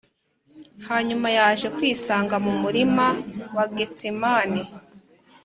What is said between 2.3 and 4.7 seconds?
mu murima wa getsemani